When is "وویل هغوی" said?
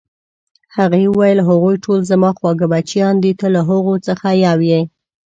1.09-1.75